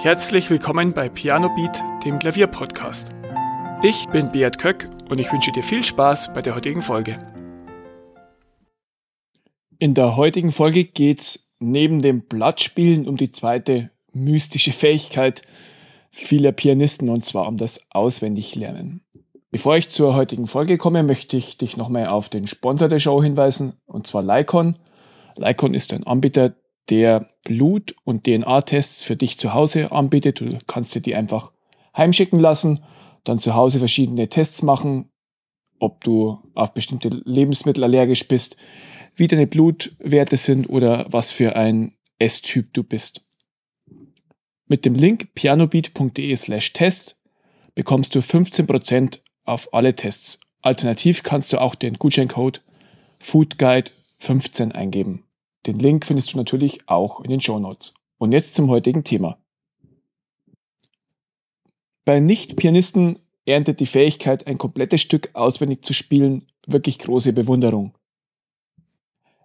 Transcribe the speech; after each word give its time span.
Herzlich 0.00 0.48
willkommen 0.48 0.92
bei 0.92 1.08
Piano 1.08 1.48
Beat, 1.56 1.82
dem 2.04 2.20
Klavierpodcast. 2.20 3.12
Ich 3.82 4.06
bin 4.10 4.30
Beat 4.30 4.56
Köck 4.56 4.88
und 5.10 5.18
ich 5.18 5.32
wünsche 5.32 5.50
dir 5.50 5.64
viel 5.64 5.82
Spaß 5.82 6.32
bei 6.34 6.40
der 6.40 6.54
heutigen 6.54 6.82
Folge. 6.82 7.18
In 9.80 9.94
der 9.94 10.14
heutigen 10.16 10.52
Folge 10.52 10.84
geht's 10.84 11.50
neben 11.58 12.00
dem 12.00 12.22
Blattspielen 12.28 13.08
um 13.08 13.16
die 13.16 13.32
zweite 13.32 13.90
mystische 14.12 14.70
Fähigkeit 14.70 15.42
vieler 16.12 16.52
Pianisten 16.52 17.08
und 17.08 17.24
zwar 17.24 17.48
um 17.48 17.56
das 17.56 17.80
Auswendiglernen. 17.90 19.04
Bevor 19.50 19.76
ich 19.76 19.88
zur 19.88 20.14
heutigen 20.14 20.46
Folge 20.46 20.78
komme, 20.78 21.02
möchte 21.02 21.36
ich 21.36 21.58
dich 21.58 21.76
nochmal 21.76 22.06
auf 22.06 22.28
den 22.28 22.46
Sponsor 22.46 22.86
der 22.86 23.00
Show 23.00 23.20
hinweisen 23.20 23.72
und 23.86 24.06
zwar 24.06 24.22
Lycon. 24.22 24.78
Lycon 25.34 25.74
ist 25.74 25.92
ein 25.92 26.06
Anbieter, 26.06 26.54
der 26.90 27.28
Blut- 27.44 27.94
und 28.04 28.24
DNA-Tests 28.24 29.02
für 29.02 29.16
dich 29.16 29.38
zu 29.38 29.54
Hause 29.54 29.92
anbietet. 29.92 30.40
Du 30.40 30.58
kannst 30.66 30.94
dir 30.94 31.00
die 31.00 31.14
einfach 31.14 31.52
heimschicken 31.96 32.40
lassen, 32.40 32.80
dann 33.24 33.38
zu 33.38 33.54
Hause 33.54 33.78
verschiedene 33.78 34.28
Tests 34.28 34.62
machen, 34.62 35.10
ob 35.78 36.02
du 36.04 36.38
auf 36.54 36.72
bestimmte 36.72 37.08
Lebensmittel 37.08 37.84
allergisch 37.84 38.26
bist, 38.26 38.56
wie 39.14 39.26
deine 39.26 39.46
Blutwerte 39.46 40.36
sind 40.36 40.68
oder 40.68 41.06
was 41.10 41.30
für 41.30 41.56
ein 41.56 41.94
S-Typ 42.18 42.72
du 42.72 42.82
bist. 42.82 43.24
Mit 44.66 44.84
dem 44.84 44.94
Link 44.94 45.34
pianobeat.de 45.34 46.36
slash 46.36 46.72
test 46.72 47.16
bekommst 47.74 48.14
du 48.14 48.20
15% 48.20 49.20
auf 49.44 49.72
alle 49.72 49.94
Tests. 49.94 50.40
Alternativ 50.60 51.22
kannst 51.22 51.52
du 51.52 51.60
auch 51.60 51.74
den 51.74 51.94
Gutscheincode 51.94 52.62
FoodGuide15 53.22 54.72
eingeben. 54.72 55.24
Den 55.68 55.78
Link 55.78 56.06
findest 56.06 56.32
du 56.32 56.38
natürlich 56.38 56.80
auch 56.88 57.20
in 57.20 57.30
den 57.30 57.42
Show 57.42 57.58
Notes. 57.58 57.92
Und 58.16 58.32
jetzt 58.32 58.54
zum 58.54 58.70
heutigen 58.70 59.04
Thema. 59.04 59.36
Bei 62.06 62.20
Nicht-Pianisten 62.20 63.18
erntet 63.44 63.78
die 63.78 63.86
Fähigkeit, 63.86 64.46
ein 64.46 64.56
komplettes 64.56 65.02
Stück 65.02 65.28
auswendig 65.34 65.84
zu 65.84 65.92
spielen, 65.92 66.46
wirklich 66.66 66.98
große 66.98 67.34
Bewunderung. 67.34 67.94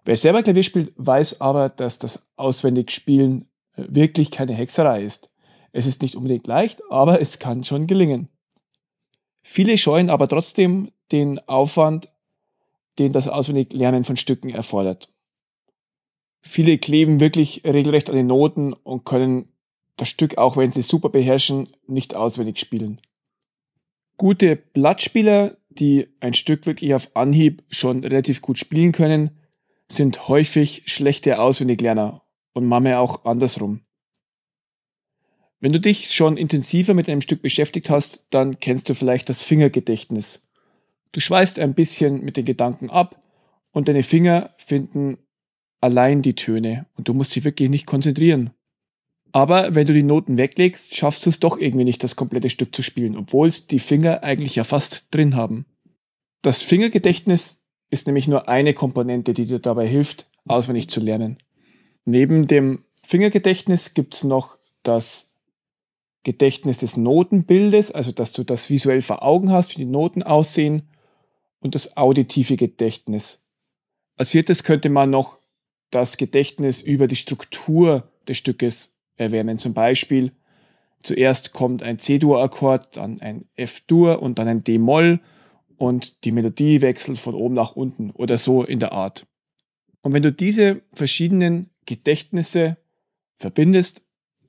Wer 0.06 0.16
selber 0.16 0.42
Klavier 0.42 0.62
spielt, 0.62 0.94
weiß 0.96 1.42
aber, 1.42 1.68
dass 1.68 1.98
das 1.98 2.26
Auswendigspielen 2.36 3.50
wirklich 3.76 4.30
keine 4.30 4.54
Hexerei 4.54 5.02
ist. 5.02 5.28
Es 5.72 5.84
ist 5.84 6.00
nicht 6.00 6.16
unbedingt 6.16 6.46
leicht, 6.46 6.80
aber 6.88 7.20
es 7.20 7.38
kann 7.38 7.64
schon 7.64 7.86
gelingen. 7.86 8.30
Viele 9.42 9.76
scheuen 9.76 10.08
aber 10.08 10.26
trotzdem 10.26 10.90
den 11.12 11.38
Aufwand, 11.50 12.08
den 12.98 13.12
das 13.12 13.28
Auswendiglernen 13.28 14.04
von 14.04 14.16
Stücken 14.16 14.48
erfordert. 14.48 15.10
Viele 16.46 16.76
kleben 16.76 17.20
wirklich 17.20 17.62
regelrecht 17.64 18.10
an 18.10 18.16
den 18.16 18.26
Noten 18.26 18.74
und 18.74 19.04
können 19.04 19.48
das 19.96 20.08
Stück, 20.08 20.36
auch 20.36 20.56
wenn 20.56 20.72
sie 20.72 20.82
super 20.82 21.08
beherrschen, 21.08 21.68
nicht 21.86 22.14
auswendig 22.14 22.58
spielen. 22.58 23.00
Gute 24.18 24.54
Blattspieler, 24.54 25.56
die 25.70 26.06
ein 26.20 26.34
Stück 26.34 26.66
wirklich 26.66 26.94
auf 26.94 27.16
Anhieb 27.16 27.64
schon 27.70 28.04
relativ 28.04 28.42
gut 28.42 28.58
spielen 28.58 28.92
können, 28.92 29.30
sind 29.90 30.28
häufig 30.28 30.82
schlechte 30.86 31.40
Auswendiglerner 31.40 32.22
und 32.52 32.66
manchmal 32.66 32.96
auch 32.96 33.24
andersrum. 33.24 33.80
Wenn 35.60 35.72
du 35.72 35.80
dich 35.80 36.14
schon 36.14 36.36
intensiver 36.36 36.92
mit 36.92 37.08
einem 37.08 37.22
Stück 37.22 37.40
beschäftigt 37.40 37.88
hast, 37.88 38.26
dann 38.30 38.60
kennst 38.60 38.88
du 38.90 38.94
vielleicht 38.94 39.30
das 39.30 39.42
Fingergedächtnis. 39.42 40.46
Du 41.12 41.20
schweißt 41.20 41.58
ein 41.58 41.74
bisschen 41.74 42.22
mit 42.22 42.36
den 42.36 42.44
Gedanken 42.44 42.90
ab 42.90 43.18
und 43.72 43.88
deine 43.88 44.02
Finger 44.02 44.50
finden 44.58 45.18
allein 45.84 46.22
die 46.22 46.34
Töne 46.34 46.86
und 46.96 47.08
du 47.08 47.14
musst 47.14 47.36
dich 47.36 47.44
wirklich 47.44 47.68
nicht 47.68 47.84
konzentrieren. 47.84 48.50
Aber 49.32 49.74
wenn 49.74 49.86
du 49.86 49.92
die 49.92 50.02
Noten 50.02 50.38
weglegst, 50.38 50.96
schaffst 50.96 51.26
du 51.26 51.30
es 51.30 51.40
doch 51.40 51.58
irgendwie 51.58 51.84
nicht, 51.84 52.02
das 52.02 52.16
komplette 52.16 52.48
Stück 52.48 52.74
zu 52.74 52.82
spielen, 52.82 53.16
obwohl 53.18 53.48
es 53.48 53.66
die 53.66 53.78
Finger 53.78 54.22
eigentlich 54.22 54.54
ja 54.54 54.64
fast 54.64 55.14
drin 55.14 55.36
haben. 55.36 55.66
Das 56.40 56.62
Fingergedächtnis 56.62 57.60
ist 57.90 58.06
nämlich 58.06 58.28
nur 58.28 58.48
eine 58.48 58.72
Komponente, 58.72 59.34
die 59.34 59.44
dir 59.44 59.58
dabei 59.58 59.86
hilft, 59.86 60.30
auswendig 60.46 60.88
zu 60.88 61.00
lernen. 61.00 61.36
Neben 62.06 62.46
dem 62.46 62.84
Fingergedächtnis 63.02 63.92
gibt 63.92 64.14
es 64.14 64.24
noch 64.24 64.56
das 64.84 65.34
Gedächtnis 66.22 66.78
des 66.78 66.96
Notenbildes, 66.96 67.92
also 67.92 68.10
dass 68.10 68.32
du 68.32 68.42
das 68.42 68.70
visuell 68.70 69.02
vor 69.02 69.22
Augen 69.22 69.52
hast, 69.52 69.72
wie 69.72 69.84
die 69.84 69.90
Noten 69.90 70.22
aussehen, 70.22 70.88
und 71.60 71.74
das 71.74 71.96
auditive 71.96 72.56
Gedächtnis. 72.56 73.42
Als 74.16 74.30
viertes 74.30 74.64
könnte 74.64 74.88
man 74.88 75.10
noch 75.10 75.43
das 75.94 76.16
Gedächtnis 76.16 76.82
über 76.82 77.06
die 77.06 77.16
Struktur 77.16 78.10
des 78.26 78.38
Stückes 78.38 78.94
erwähnen. 79.16 79.58
Zum 79.58 79.74
Beispiel 79.74 80.32
zuerst 81.02 81.52
kommt 81.52 81.82
ein 81.82 81.98
C-Dur-Akkord, 81.98 82.96
dann 82.96 83.20
ein 83.20 83.46
F-Dur 83.54 84.20
und 84.22 84.38
dann 84.38 84.48
ein 84.48 84.64
D-Moll 84.64 85.20
und 85.76 86.24
die 86.24 86.32
Melodie 86.32 86.80
wechselt 86.80 87.18
von 87.18 87.34
oben 87.34 87.54
nach 87.54 87.76
unten 87.76 88.10
oder 88.10 88.38
so 88.38 88.64
in 88.64 88.80
der 88.80 88.92
Art. 88.92 89.26
Und 90.02 90.12
wenn 90.12 90.22
du 90.22 90.32
diese 90.32 90.82
verschiedenen 90.92 91.70
Gedächtnisse 91.86 92.76
verbindest, 93.38 94.02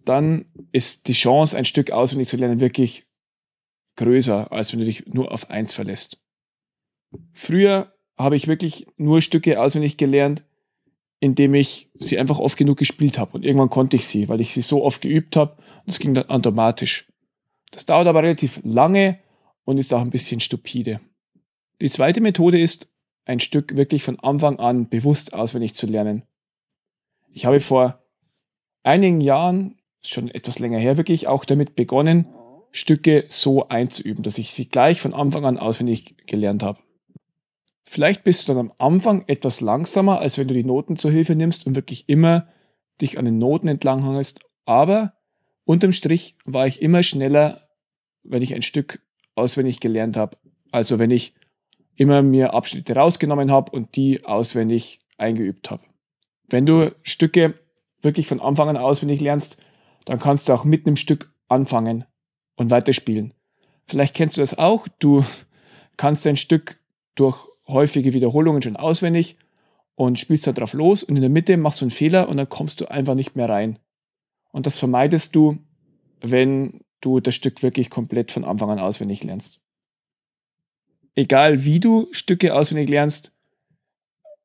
dann 0.03 0.45
ist 0.71 1.07
die 1.07 1.13
Chance, 1.13 1.57
ein 1.57 1.65
Stück 1.65 1.91
auswendig 1.91 2.27
zu 2.27 2.37
lernen, 2.37 2.59
wirklich 2.59 3.05
größer, 3.97 4.51
als 4.51 4.71
wenn 4.71 4.79
du 4.79 4.85
dich 4.85 5.07
nur 5.07 5.31
auf 5.31 5.49
eins 5.49 5.73
verlässt. 5.73 6.21
Früher 7.33 7.93
habe 8.17 8.35
ich 8.35 8.47
wirklich 8.47 8.87
nur 8.97 9.21
Stücke 9.21 9.59
auswendig 9.59 9.97
gelernt, 9.97 10.43
indem 11.19 11.53
ich 11.53 11.89
sie 11.99 12.19
einfach 12.19 12.39
oft 12.39 12.57
genug 12.57 12.77
gespielt 12.77 13.17
habe. 13.17 13.33
Und 13.33 13.45
irgendwann 13.45 13.69
konnte 13.69 13.95
ich 13.95 14.07
sie, 14.07 14.29
weil 14.29 14.41
ich 14.41 14.53
sie 14.53 14.61
so 14.61 14.83
oft 14.83 15.01
geübt 15.01 15.35
habe. 15.35 15.55
Und 15.55 15.89
es 15.89 15.99
ging 15.99 16.13
dann 16.13 16.29
automatisch. 16.29 17.11
Das 17.71 17.85
dauert 17.85 18.07
aber 18.07 18.23
relativ 18.23 18.59
lange 18.63 19.19
und 19.63 19.77
ist 19.77 19.93
auch 19.93 20.01
ein 20.01 20.11
bisschen 20.11 20.39
stupide. 20.39 20.99
Die 21.81 21.89
zweite 21.89 22.21
Methode 22.21 22.59
ist, 22.59 22.89
ein 23.25 23.39
Stück 23.39 23.75
wirklich 23.75 24.03
von 24.03 24.19
Anfang 24.19 24.59
an 24.59 24.87
bewusst 24.87 25.33
auswendig 25.33 25.75
zu 25.75 25.87
lernen. 25.87 26.23
Ich 27.31 27.45
habe 27.45 27.59
vor 27.59 28.03
einigen 28.83 29.19
Jahren, 29.19 29.79
schon 30.03 30.29
etwas 30.29 30.59
länger 30.59 30.77
her 30.77 30.97
wirklich, 30.97 31.27
auch 31.27 31.43
damit 31.43 31.75
begonnen, 31.75 32.27
Stücke 32.71 33.25
so 33.29 33.67
einzuüben, 33.67 34.23
dass 34.23 34.37
ich 34.37 34.51
sie 34.51 34.69
gleich 34.69 35.01
von 35.01 35.13
Anfang 35.13 35.45
an 35.45 35.57
auswendig 35.57 36.15
gelernt 36.27 36.61
habe. 36.61 36.79
Vielleicht 37.85 38.23
bist 38.23 38.43
du 38.43 38.53
dann 38.53 38.69
am 38.69 38.73
Anfang 38.77 39.23
etwas 39.27 39.61
langsamer, 39.61 40.19
als 40.19 40.37
wenn 40.37 40.47
du 40.47 40.53
die 40.53 40.63
Noten 40.63 40.97
zur 40.97 41.11
Hilfe 41.11 41.35
nimmst 41.35 41.65
und 41.65 41.75
wirklich 41.75 42.09
immer 42.09 42.47
dich 43.01 43.17
an 43.17 43.25
den 43.25 43.37
Noten 43.37 43.67
entlanghangelst. 43.67 44.39
Aber 44.65 45.13
unterm 45.65 45.91
Strich 45.91 46.35
war 46.45 46.65
ich 46.65 46.81
immer 46.81 47.03
schneller, 47.03 47.61
wenn 48.23 48.41
ich 48.41 48.55
ein 48.55 48.63
Stück 48.63 49.01
auswendig 49.35 49.79
gelernt 49.79 50.17
habe. 50.17 50.37
Also 50.71 50.97
wenn 50.97 51.11
ich 51.11 51.35
immer 51.95 52.21
mir 52.21 52.53
Abschnitte 52.53 52.95
rausgenommen 52.95 53.51
habe 53.51 53.71
und 53.71 53.95
die 53.95 54.25
auswendig 54.25 54.99
eingeübt 55.17 55.69
habe. 55.69 55.83
Wenn 56.49 56.65
du 56.65 56.93
Stücke 57.03 57.59
wirklich 58.01 58.27
von 58.27 58.41
Anfang 58.41 58.69
an 58.69 58.77
auswendig 58.77 59.21
lernst, 59.21 59.57
dann 60.05 60.19
kannst 60.19 60.49
du 60.49 60.53
auch 60.53 60.63
mit 60.63 60.85
einem 60.85 60.97
Stück 60.97 61.33
anfangen 61.47 62.05
und 62.55 62.69
weiterspielen. 62.69 63.33
Vielleicht 63.87 64.15
kennst 64.15 64.37
du 64.37 64.41
das 64.41 64.57
auch. 64.57 64.87
Du 64.99 65.23
kannst 65.97 66.25
ein 66.27 66.37
Stück 66.37 66.79
durch 67.15 67.47
häufige 67.67 68.13
Wiederholungen 68.13 68.61
schon 68.61 68.75
auswendig 68.75 69.37
und 69.95 70.19
spielst 70.19 70.47
da 70.47 70.51
drauf 70.51 70.73
los 70.73 71.03
und 71.03 71.15
in 71.15 71.21
der 71.21 71.29
Mitte 71.29 71.57
machst 71.57 71.81
du 71.81 71.85
einen 71.85 71.91
Fehler 71.91 72.29
und 72.29 72.37
dann 72.37 72.49
kommst 72.49 72.81
du 72.81 72.89
einfach 72.91 73.15
nicht 73.15 73.35
mehr 73.35 73.49
rein. 73.49 73.79
Und 74.51 74.65
das 74.65 74.77
vermeidest 74.77 75.35
du, 75.35 75.57
wenn 76.21 76.81
du 77.01 77.19
das 77.19 77.35
Stück 77.35 77.63
wirklich 77.63 77.89
komplett 77.89 78.31
von 78.31 78.43
Anfang 78.43 78.69
an 78.69 78.79
auswendig 78.79 79.23
lernst. 79.23 79.59
Egal 81.15 81.63
wie 81.63 81.79
du 81.79 82.07
Stücke 82.11 82.53
auswendig 82.53 82.89
lernst, 82.89 83.31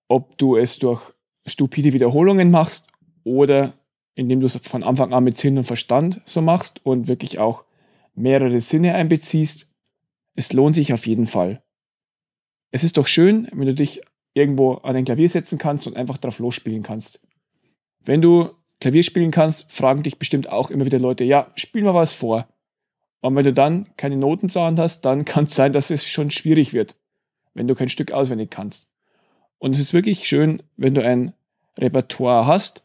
ob 0.09 0.39
du 0.39 0.57
es 0.57 0.79
durch 0.79 1.15
stupide 1.47 1.93
Wiederholungen 1.93 2.51
machst 2.51 2.89
oder 3.25 3.75
indem 4.15 4.41
du 4.41 4.47
es 4.47 4.57
von 4.57 4.83
Anfang 4.83 5.13
an 5.13 5.25
mit 5.25 5.37
Sinn 5.37 5.59
und 5.59 5.65
Verstand 5.65 6.21
so 6.25 6.43
machst 6.43 6.85
und 6.85 7.09
wirklich 7.09 7.39
auch 7.39 7.65
mehrere 8.15 8.61
Sinne 8.61 8.95
einbeziehst, 8.95 9.69
es 10.35 10.53
lohnt 10.53 10.75
sich 10.75 10.93
auf 10.93 11.07
jeden 11.07 11.27
Fall. 11.27 11.63
Es 12.71 12.85
ist 12.85 12.97
doch 12.97 13.07
schön, 13.07 13.49
wenn 13.53 13.67
du 13.67 13.75
dich 13.75 14.01
irgendwo 14.35 14.75
an 14.75 14.97
ein 14.97 15.05
Klavier 15.05 15.29
setzen 15.29 15.59
kannst 15.59 15.87
und 15.87 15.97
einfach 15.97 16.19
drauf 16.19 16.39
losspielen 16.39 16.83
kannst. 16.83 17.21
Wenn 18.05 18.23
du 18.23 18.51
Klavier 18.81 19.03
spielen 19.03 19.31
kannst, 19.31 19.71
fragen 19.71 20.03
dich 20.03 20.19
bestimmt 20.19 20.49
auch 20.49 20.71
immer 20.71 20.87
wieder 20.87 20.99
Leute, 20.99 21.25
ja, 21.25 21.51
spiel 21.57 21.83
mal 21.83 21.95
was 21.95 22.13
vor. 22.13 22.49
Und 23.21 23.37
wenn 23.37 23.45
du 23.45 23.53
dann 23.53 23.89
keine 23.97 24.17
Noten 24.17 24.49
zur 24.49 24.63
Hand 24.63 24.79
hast, 24.79 25.03
dann 25.03 25.25
kann 25.25 25.45
es 25.45 25.55
sein, 25.55 25.73
dass 25.73 25.91
es 25.91 26.09
schon 26.09 26.31
schwierig 26.31 26.73
wird, 26.73 26.97
wenn 27.55 27.69
du 27.69 27.75
kein 27.75 27.89
Stück 27.89 28.13
auswendig 28.13 28.51
kannst. 28.51 28.89
Und 29.59 29.73
es 29.73 29.81
ist 29.81 29.93
wirklich 29.93 30.27
schön, 30.27 30.63
wenn 30.77 30.95
du 30.95 31.05
ein 31.05 31.35
Repertoire 31.79 32.47
hast 32.47 32.83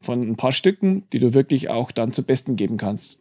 von 0.00 0.22
ein 0.22 0.36
paar 0.36 0.52
Stücken, 0.52 1.08
die 1.12 1.18
du 1.18 1.34
wirklich 1.34 1.68
auch 1.68 1.90
dann 1.90 2.12
zum 2.12 2.24
Besten 2.24 2.54
geben 2.54 2.76
kannst. 2.76 3.20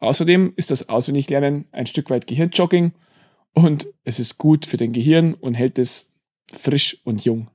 Außerdem 0.00 0.54
ist 0.56 0.72
das 0.72 0.88
Auswendiglernen 0.88 1.66
ein 1.70 1.86
Stück 1.86 2.10
weit 2.10 2.26
Gehirnjogging 2.26 2.92
und 3.54 3.86
es 4.04 4.18
ist 4.18 4.38
gut 4.38 4.66
für 4.66 4.76
dein 4.76 4.92
Gehirn 4.92 5.34
und 5.34 5.54
hält 5.54 5.78
es 5.78 6.10
frisch 6.52 6.98
und 7.04 7.24
jung. 7.24 7.48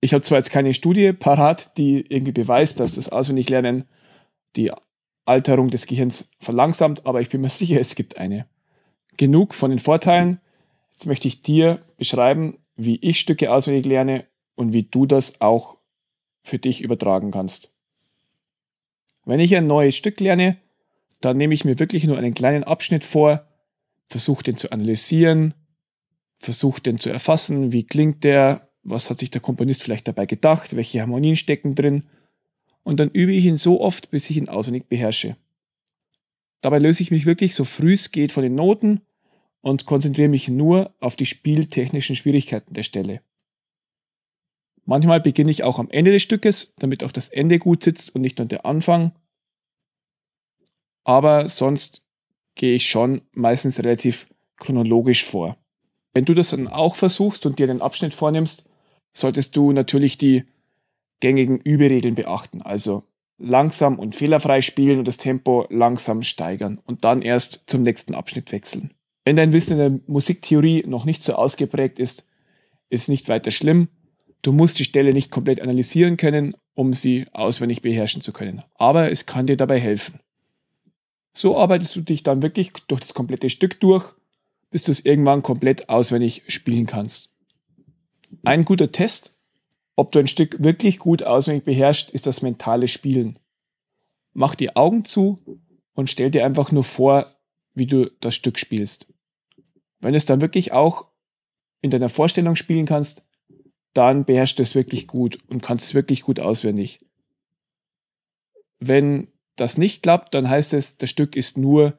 Ich 0.00 0.14
habe 0.14 0.22
zwar 0.22 0.38
jetzt 0.38 0.50
keine 0.50 0.72
Studie 0.72 1.12
parat, 1.12 1.76
die 1.76 2.00
irgendwie 2.08 2.32
beweist, 2.32 2.80
dass 2.80 2.94
das 2.94 3.10
Auswendiglernen 3.10 3.84
die 4.56 4.72
Alterung 5.26 5.68
des 5.68 5.86
Gehirns 5.86 6.28
verlangsamt, 6.38 7.06
aber 7.06 7.20
ich 7.20 7.28
bin 7.28 7.40
mir 7.40 7.48
sicher, 7.50 7.78
es 7.80 7.94
gibt 7.94 8.16
eine. 8.16 8.46
Genug 9.16 9.54
von 9.54 9.70
den 9.70 9.78
Vorteilen. 9.78 10.40
Jetzt 10.92 11.06
möchte 11.06 11.28
ich 11.28 11.42
dir 11.42 11.80
beschreiben, 11.98 12.58
wie 12.76 12.96
ich 12.96 13.20
Stücke 13.20 13.52
auswendig 13.52 13.84
lerne 13.84 14.26
und 14.54 14.72
wie 14.72 14.84
du 14.84 15.04
das 15.06 15.40
auch 15.40 15.76
für 16.42 16.58
dich 16.58 16.80
übertragen 16.80 17.30
kannst. 17.30 17.72
Wenn 19.26 19.40
ich 19.40 19.54
ein 19.54 19.66
neues 19.66 19.94
Stück 19.94 20.18
lerne, 20.20 20.56
dann 21.20 21.36
nehme 21.36 21.52
ich 21.52 21.66
mir 21.66 21.78
wirklich 21.78 22.04
nur 22.04 22.16
einen 22.16 22.32
kleinen 22.32 22.64
Abschnitt 22.64 23.04
vor, 23.04 23.46
versuche 24.10 24.42
den 24.42 24.56
zu 24.56 24.72
analysieren, 24.72 25.54
versuche 26.38 26.82
den 26.82 26.98
zu 26.98 27.08
erfassen, 27.08 27.72
wie 27.72 27.84
klingt 27.84 28.24
der, 28.24 28.68
was 28.82 29.08
hat 29.08 29.20
sich 29.20 29.30
der 29.30 29.40
Komponist 29.40 29.82
vielleicht 29.82 30.08
dabei 30.08 30.26
gedacht, 30.26 30.74
welche 30.74 31.00
Harmonien 31.00 31.36
stecken 31.36 31.74
drin 31.74 32.04
und 32.82 32.98
dann 32.98 33.10
übe 33.10 33.32
ich 33.32 33.46
ihn 33.46 33.56
so 33.56 33.80
oft, 33.80 34.10
bis 34.10 34.28
ich 34.28 34.36
ihn 34.36 34.48
auswendig 34.48 34.88
beherrsche. 34.88 35.36
Dabei 36.60 36.78
löse 36.78 37.02
ich 37.02 37.10
mich 37.10 37.24
wirklich 37.24 37.54
so 37.54 37.64
früh 37.64 37.92
es 37.92 38.10
geht 38.10 38.32
von 38.32 38.42
den 38.42 38.56
Noten 38.56 39.02
und 39.60 39.86
konzentriere 39.86 40.28
mich 40.28 40.48
nur 40.48 40.92
auf 40.98 41.14
die 41.14 41.26
spieltechnischen 41.26 42.16
Schwierigkeiten 42.16 42.74
der 42.74 42.82
Stelle. 42.82 43.20
Manchmal 44.84 45.20
beginne 45.20 45.52
ich 45.52 45.62
auch 45.62 45.78
am 45.78 45.90
Ende 45.90 46.10
des 46.10 46.22
Stückes, 46.22 46.74
damit 46.76 47.04
auch 47.04 47.12
das 47.12 47.28
Ende 47.28 47.58
gut 47.58 47.84
sitzt 47.84 48.14
und 48.14 48.22
nicht 48.22 48.38
nur 48.38 48.48
der 48.48 48.66
Anfang. 48.66 49.12
Aber 51.04 51.48
sonst 51.48 52.02
gehe 52.54 52.74
ich 52.74 52.88
schon 52.88 53.22
meistens 53.32 53.78
relativ 53.78 54.26
chronologisch 54.56 55.24
vor. 55.24 55.56
Wenn 56.12 56.24
du 56.24 56.34
das 56.34 56.50
dann 56.50 56.68
auch 56.68 56.96
versuchst 56.96 57.46
und 57.46 57.58
dir 57.58 57.70
einen 57.70 57.82
Abschnitt 57.82 58.14
vornimmst, 58.14 58.68
solltest 59.12 59.56
du 59.56 59.72
natürlich 59.72 60.18
die 60.18 60.44
gängigen 61.20 61.58
Überregeln 61.60 62.14
beachten. 62.14 62.62
Also 62.62 63.04
langsam 63.38 63.98
und 63.98 64.16
fehlerfrei 64.16 64.60
spielen 64.60 64.98
und 64.98 65.08
das 65.08 65.16
Tempo 65.16 65.66
langsam 65.70 66.22
steigern 66.22 66.80
und 66.84 67.04
dann 67.04 67.22
erst 67.22 67.64
zum 67.66 67.82
nächsten 67.82 68.14
Abschnitt 68.14 68.52
wechseln. 68.52 68.92
Wenn 69.24 69.36
dein 69.36 69.52
Wissen 69.52 69.74
in 69.74 69.78
der 69.78 70.00
Musiktheorie 70.06 70.84
noch 70.86 71.04
nicht 71.04 71.22
so 71.22 71.34
ausgeprägt 71.34 71.98
ist, 71.98 72.26
ist 72.88 73.08
nicht 73.08 73.28
weiter 73.28 73.50
schlimm. 73.50 73.88
Du 74.42 74.52
musst 74.52 74.78
die 74.78 74.84
Stelle 74.84 75.12
nicht 75.12 75.30
komplett 75.30 75.60
analysieren 75.60 76.16
können, 76.16 76.54
um 76.74 76.92
sie 76.92 77.26
auswendig 77.32 77.82
beherrschen 77.82 78.22
zu 78.22 78.32
können. 78.32 78.62
Aber 78.74 79.10
es 79.10 79.26
kann 79.26 79.46
dir 79.46 79.56
dabei 79.56 79.78
helfen. 79.78 80.20
So 81.40 81.56
arbeitest 81.56 81.96
du 81.96 82.00
dich 82.02 82.22
dann 82.22 82.42
wirklich 82.42 82.72
durch 82.88 83.00
das 83.00 83.14
komplette 83.14 83.50
Stück 83.50 83.80
durch, 83.80 84.12
bis 84.70 84.84
du 84.84 84.92
es 84.92 85.04
irgendwann 85.04 85.42
komplett 85.42 85.88
auswendig 85.88 86.42
spielen 86.48 86.86
kannst. 86.86 87.30
Ein 88.44 88.64
guter 88.64 88.92
Test 88.92 89.34
ob 90.00 90.12
du 90.12 90.18
ein 90.18 90.28
Stück 90.28 90.62
wirklich 90.62 90.98
gut 90.98 91.22
auswendig 91.22 91.64
beherrschst, 91.64 92.08
ist 92.08 92.26
das 92.26 92.40
mentale 92.40 92.88
Spielen. 92.88 93.38
Mach 94.32 94.54
die 94.54 94.74
Augen 94.74 95.04
zu 95.04 95.60
und 95.92 96.08
stell 96.08 96.30
dir 96.30 96.46
einfach 96.46 96.72
nur 96.72 96.84
vor, 96.84 97.36
wie 97.74 97.84
du 97.84 98.10
das 98.20 98.34
Stück 98.34 98.58
spielst. 98.58 99.06
Wenn 100.00 100.12
du 100.12 100.16
es 100.16 100.24
dann 100.24 100.40
wirklich 100.40 100.72
auch 100.72 101.10
in 101.82 101.90
deiner 101.90 102.08
Vorstellung 102.08 102.56
spielen 102.56 102.86
kannst, 102.86 103.24
dann 103.92 104.24
beherrschst 104.24 104.58
du 104.58 104.62
es 104.62 104.74
wirklich 104.74 105.06
gut 105.06 105.38
und 105.48 105.60
kannst 105.60 105.88
es 105.88 105.94
wirklich 105.94 106.22
gut 106.22 106.40
auswendig. 106.40 107.04
Wenn 108.78 109.28
das 109.60 109.78
nicht 109.78 110.02
klappt, 110.02 110.34
dann 110.34 110.48
heißt 110.48 110.74
es, 110.74 110.96
das 110.96 111.10
Stück 111.10 111.36
ist 111.36 111.58
nur 111.58 111.94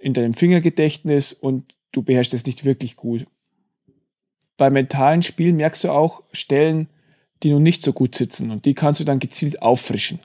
in 0.00 0.14
deinem 0.14 0.34
Fingergedächtnis 0.34 1.32
und 1.32 1.74
du 1.92 2.02
beherrschst 2.02 2.34
es 2.34 2.46
nicht 2.46 2.64
wirklich 2.64 2.96
gut. 2.96 3.26
Beim 4.56 4.72
mentalen 4.72 5.22
Spielen 5.22 5.56
merkst 5.56 5.84
du 5.84 5.90
auch 5.90 6.22
Stellen, 6.32 6.88
die 7.42 7.50
nun 7.50 7.62
nicht 7.62 7.82
so 7.82 7.92
gut 7.92 8.14
sitzen 8.14 8.50
und 8.50 8.64
die 8.64 8.74
kannst 8.74 9.00
du 9.00 9.04
dann 9.04 9.18
gezielt 9.18 9.62
auffrischen. 9.62 10.20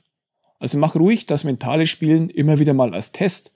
Also 0.60 0.78
mach 0.78 0.96
ruhig 0.96 1.26
das 1.26 1.44
mentale 1.44 1.86
Spielen 1.86 2.30
immer 2.30 2.58
wieder 2.60 2.74
mal 2.74 2.94
als 2.94 3.12
Test, 3.12 3.52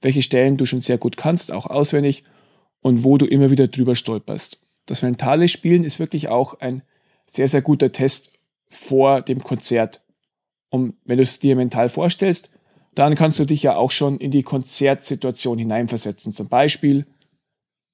welche 0.00 0.22
Stellen 0.22 0.56
du 0.56 0.66
schon 0.66 0.80
sehr 0.80 0.98
gut 0.98 1.16
kannst, 1.16 1.50
auch 1.50 1.66
auswendig 1.66 2.24
und 2.80 3.04
wo 3.04 3.16
du 3.16 3.26
immer 3.26 3.50
wieder 3.50 3.68
drüber 3.68 3.96
stolperst. 3.96 4.60
Das 4.86 5.02
mentale 5.02 5.48
Spielen 5.48 5.84
ist 5.84 5.98
wirklich 5.98 6.28
auch 6.28 6.60
ein 6.60 6.82
sehr, 7.26 7.48
sehr 7.48 7.62
guter 7.62 7.92
Test 7.92 8.32
vor 8.68 9.22
dem 9.22 9.42
Konzert. 9.42 10.01
Und 10.72 10.94
wenn 11.04 11.18
du 11.18 11.22
es 11.22 11.38
dir 11.38 11.54
mental 11.54 11.90
vorstellst, 11.90 12.50
dann 12.94 13.14
kannst 13.14 13.38
du 13.38 13.44
dich 13.44 13.62
ja 13.62 13.76
auch 13.76 13.90
schon 13.90 14.16
in 14.16 14.30
die 14.30 14.42
Konzertsituation 14.42 15.58
hineinversetzen. 15.58 16.32
Zum 16.32 16.48
Beispiel 16.48 17.06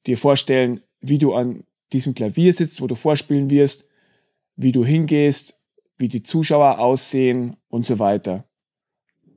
dir 0.07 0.17
vorstellen, 0.17 0.81
wie 1.01 1.19
du 1.19 1.35
an 1.35 1.65
diesem 1.93 2.15
Klavier 2.15 2.53
sitzt, 2.53 2.81
wo 2.81 2.87
du 2.87 2.95
vorspielen 2.95 3.51
wirst, 3.51 3.89
wie 4.55 4.71
du 4.71 4.85
hingehst, 4.85 5.59
wie 5.97 6.07
die 6.07 6.23
Zuschauer 6.23 6.79
aussehen 6.79 7.57
und 7.69 7.85
so 7.85 7.99
weiter. 7.99 8.45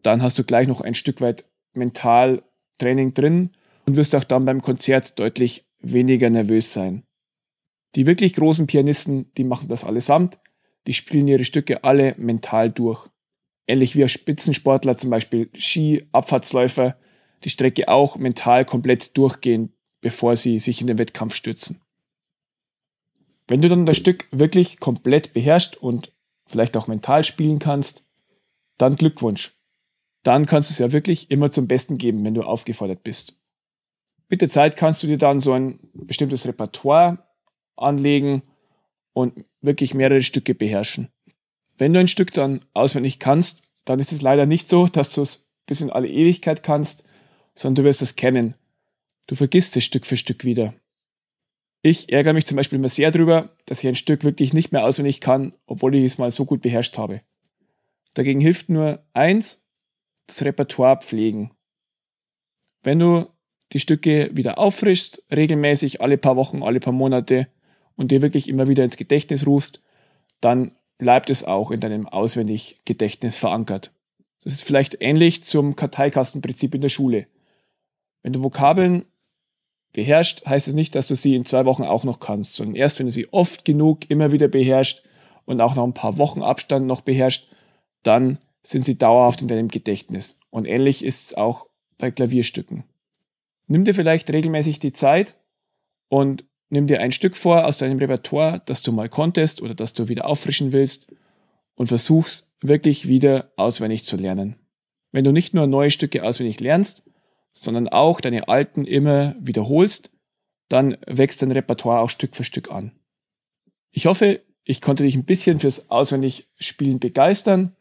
Dann 0.04 0.22
hast 0.22 0.38
du 0.38 0.44
gleich 0.44 0.68
noch 0.68 0.82
ein 0.82 0.94
Stück 0.94 1.20
weit 1.20 1.46
mental 1.74 2.44
Training 2.78 3.16
drin 3.16 3.50
und 3.88 3.96
wirst 3.96 4.16
auch 4.16 4.24
dann 4.24 4.46
beim 4.46 4.62
Konzert 4.62 5.18
deutlich 5.18 5.66
weniger 5.80 6.30
nervös 6.30 6.74
sein. 6.74 7.04
Die 7.96 8.06
wirklich 8.06 8.36
großen 8.36 8.68
Pianisten, 8.68 9.34
die 9.34 9.46
machen 9.46 9.68
das 9.68 9.84
allesamt, 9.84 10.38
die 10.86 10.94
spielen 10.94 11.28
ihre 11.28 11.44
Stücke 11.44 11.84
alle 11.84 12.14
mental 12.20 12.70
durch. 12.70 13.11
Ähnlich 13.72 13.96
wie 13.96 14.06
Spitzensportler, 14.06 14.98
zum 14.98 15.12
Beispiel 15.12 15.50
Ski, 15.56 16.06
Abfahrtsläufer, 16.12 16.98
die 17.46 17.50
Strecke 17.50 17.88
auch 17.88 18.18
mental 18.18 18.66
komplett 18.66 19.16
durchgehen, 19.16 19.72
bevor 20.02 20.36
sie 20.36 20.60
sich 20.60 20.82
in 20.82 20.88
den 20.88 20.98
Wettkampf 20.98 21.36
stürzen. 21.36 21.80
Wenn 23.48 23.62
du 23.62 23.70
dann 23.70 23.86
das 23.86 23.96
Stück 23.96 24.28
wirklich 24.32 24.82
komplett 24.82 25.32
beherrschst 25.32 25.78
und 25.78 26.12
vielleicht 26.48 26.76
auch 26.76 26.88
mental 26.88 27.24
spielen 27.24 27.60
kannst, 27.60 28.04
dann 28.78 28.98
Glückwunsch. 28.98 29.56
Dann 30.24 30.48
kannst 30.48 30.70
du 30.70 30.74
es 30.74 30.80
ja 30.80 30.92
wirklich 30.92 31.32
immer 31.32 31.50
zum 31.50 31.70
Besten 31.70 31.98
geben, 31.98 32.26
wenn 32.26 32.34
du 32.34 32.42
aufgefordert 32.42 33.04
bist. 33.04 33.40
Mit 34.28 34.42
der 34.42 34.50
Zeit 34.50 34.76
kannst 34.76 35.02
du 35.02 35.08
dir 35.08 35.18
dann 35.18 35.40
so 35.40 35.54
ein 35.54 35.80
bestimmtes 35.94 36.46
Repertoire 36.46 37.26
anlegen 37.78 38.44
und 39.14 39.46
wirklich 39.62 39.94
mehrere 39.94 40.24
Stücke 40.24 40.56
beherrschen. 40.56 41.08
Wenn 41.82 41.94
du 41.94 42.00
ein 42.00 42.08
Stück 42.08 42.32
dann 42.32 42.64
auswendig 42.76 43.18
kannst, 43.18 43.64
dann 43.86 44.00
ist 44.00 44.12
es 44.12 44.22
leider 44.22 44.46
nicht 44.46 44.70
so, 44.70 44.86
dass 44.86 45.16
du 45.16 45.24
es 45.24 45.50
bis 45.66 45.82
in 45.82 45.90
alle 45.90 46.08
Ewigkeit 46.08 46.62
kannst, 46.62 47.04
sondern 47.56 47.84
du 47.84 47.84
wirst 47.86 48.04
es 48.04 48.16
kennen. 48.16 48.56
Du 49.26 49.34
vergisst 49.34 49.76
es 49.76 49.84
Stück 49.84 50.06
für 50.06 50.16
Stück 50.16 50.46
wieder. 50.46 50.76
Ich 51.82 52.12
ärgere 52.12 52.34
mich 52.34 52.46
zum 52.46 52.58
Beispiel 52.58 52.78
immer 52.78 52.88
sehr 52.88 53.10
darüber, 53.10 53.56
dass 53.66 53.80
ich 53.80 53.88
ein 53.88 53.96
Stück 53.96 54.24
wirklich 54.24 54.54
nicht 54.54 54.72
mehr 54.72 54.86
auswendig 54.86 55.22
kann, 55.22 55.54
obwohl 55.66 55.96
ich 55.96 56.04
es 56.04 56.20
mal 56.20 56.30
so 56.30 56.46
gut 56.46 56.62
beherrscht 56.62 57.00
habe. 57.00 57.22
Dagegen 58.14 58.42
hilft 58.42 58.70
nur 58.70 59.04
eins, 59.14 59.66
das 60.28 60.44
Repertoire 60.44 61.02
pflegen. 61.02 61.50
Wenn 62.84 63.00
du 63.00 63.28
die 63.74 63.80
Stücke 63.80 64.30
wieder 64.34 64.60
auffrischst, 64.60 65.24
regelmäßig 65.32 66.00
alle 66.00 66.20
paar 66.20 66.36
Wochen, 66.36 66.62
alle 66.62 66.80
paar 66.80 66.94
Monate 66.94 67.48
und 67.96 68.12
dir 68.12 68.22
wirklich 68.22 68.50
immer 68.50 68.68
wieder 68.68 68.84
ins 68.84 68.98
Gedächtnis 68.98 69.48
rufst, 69.48 69.82
dann 70.42 70.78
bleibt 71.02 71.32
es 71.32 71.44
auch 71.44 71.72
in 71.72 71.80
deinem 71.80 72.08
auswendig 72.08 72.78
Gedächtnis 72.86 73.36
verankert. 73.36 73.92
Das 74.44 74.54
ist 74.54 74.62
vielleicht 74.62 74.98
ähnlich 75.02 75.42
zum 75.42 75.76
Karteikastenprinzip 75.76 76.76
in 76.76 76.82
der 76.82 76.90
Schule. 76.90 77.26
Wenn 78.22 78.34
du 78.34 78.44
Vokabeln 78.44 79.06
beherrscht, 79.94 80.46
heißt 80.46 80.68
es 80.68 80.76
nicht, 80.76 80.94
dass 80.94 81.08
du 81.08 81.16
sie 81.16 81.34
in 81.34 81.44
zwei 81.44 81.66
Wochen 81.66 81.82
auch 81.82 82.04
noch 82.04 82.20
kannst, 82.20 82.54
sondern 82.54 82.76
erst 82.76 83.00
wenn 83.00 83.08
du 83.08 83.12
sie 83.12 83.34
oft 83.34 83.66
genug 83.66 84.12
immer 84.12 84.32
wieder 84.32 84.48
beherrscht 84.48 85.02
und 85.46 85.60
auch 85.60 85.74
noch 85.74 85.86
ein 85.86 85.96
paar 85.96 86.20
Wochen 86.20 86.44
Abstand 86.44 86.86
noch 86.86 87.02
beherrscht, 87.02 87.48
dann 88.04 88.38
sind 88.62 88.86
sie 88.86 89.00
dauerhaft 89.00 89.42
in 89.42 89.48
deinem 89.48 89.70
Gedächtnis. 89.70 90.40
Und 90.52 90.68
ähnlich 90.68 91.04
ist 91.04 91.26
es 91.26 91.34
auch 91.34 91.66
bei 91.98 92.12
Klavierstücken. 92.12 92.84
Nimm 93.66 93.86
dir 93.86 93.96
vielleicht 93.96 94.30
regelmäßig 94.30 94.78
die 94.78 94.94
Zeit 94.94 95.34
und 96.10 96.44
nimm 96.72 96.88
dir 96.88 97.02
ein 97.02 97.12
Stück 97.12 97.36
vor 97.36 97.66
aus 97.66 97.78
deinem 97.78 98.00
Repertoire, 98.00 98.62
das 98.66 98.82
du 98.82 98.92
mal 98.92 99.10
konntest 99.10 99.62
oder 99.62 99.76
das 99.76 99.94
du 99.94 100.08
wieder 100.08 100.26
auffrischen 100.26 100.72
willst 100.72 101.14
und 101.76 101.88
versuch's 101.88 102.48
wirklich 102.62 103.08
wieder 103.08 103.52
auswendig 103.58 104.06
zu 104.06 104.18
lernen. 104.18 104.56
Wenn 105.12 105.26
du 105.26 105.32
nicht 105.32 105.54
nur 105.54 105.68
neue 105.68 105.92
Stücke 105.92 106.24
auswendig 106.24 106.60
lernst, 106.60 107.04
sondern 107.54 107.90
auch 107.90 108.22
deine 108.22 108.48
alten 108.48 108.86
immer 108.86 109.36
wiederholst, 109.40 110.12
dann 110.70 110.98
wächst 111.06 111.42
dein 111.42 111.52
Repertoire 111.52 112.00
auch 112.00 112.10
Stück 112.10 112.36
für 112.36 112.46
Stück 112.46 112.72
an. 112.72 112.94
Ich 113.92 114.06
hoffe, 114.06 114.42
ich 114.64 114.80
konnte 114.80 115.04
dich 115.04 115.16
ein 115.16 115.26
bisschen 115.26 115.60
fürs 115.60 115.90
auswendig 115.90 116.48
Spielen 116.56 117.00
begeistern 117.00 117.76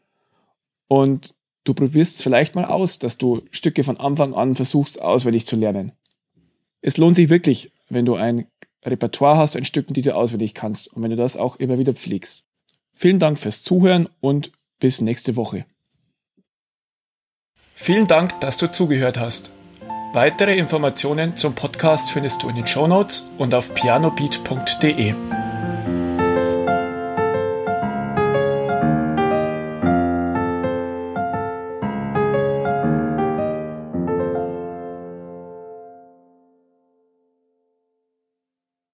und 0.87 1.33
du 1.63 1.73
probierst 1.73 2.15
es 2.15 2.21
vielleicht 2.21 2.55
mal 2.55 2.65
aus, 2.65 2.99
dass 2.99 3.17
du 3.17 3.43
Stücke 3.51 3.85
von 3.85 3.97
Anfang 3.97 4.33
an 4.33 4.55
versuchst 4.55 5.01
auswendig 5.01 5.45
zu 5.45 5.55
lernen. 5.55 5.93
Es 6.81 6.97
lohnt 6.97 7.15
sich 7.15 7.29
wirklich, 7.29 7.71
wenn 7.87 8.05
du 8.05 8.15
ein 8.15 8.47
Repertoire 8.85 9.37
hast 9.37 9.55
an 9.55 9.65
Stücken, 9.65 9.93
die 9.93 10.01
du 10.01 10.15
auswendig 10.15 10.53
kannst 10.53 10.87
und 10.87 11.03
wenn 11.03 11.11
du 11.11 11.17
das 11.17 11.37
auch 11.37 11.55
immer 11.57 11.77
wieder 11.77 11.93
pflegst. 11.93 12.43
Vielen 12.93 13.19
Dank 13.19 13.39
fürs 13.39 13.63
Zuhören 13.63 14.09
und 14.19 14.51
bis 14.79 15.01
nächste 15.01 15.35
Woche. 15.35 15.65
Vielen 17.73 18.07
Dank, 18.07 18.39
dass 18.41 18.57
du 18.57 18.71
zugehört 18.71 19.19
hast. 19.19 19.51
Weitere 20.13 20.57
Informationen 20.57 21.37
zum 21.37 21.55
Podcast 21.55 22.11
findest 22.11 22.43
du 22.43 22.49
in 22.49 22.55
den 22.55 22.67
Shownotes 22.67 23.29
und 23.37 23.55
auf 23.55 23.73
pianobeat.de. 23.73 25.15